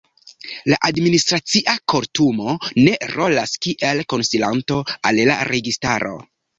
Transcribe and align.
La 0.71 0.79
Administracia 0.87 1.75
Kortumo 1.93 2.57
ne 2.81 2.97
rolas 3.13 3.55
kiel 3.69 4.05
konsilanto 4.17 4.83
al 4.99 5.27
la 5.33 5.41
registaro. 5.55 6.21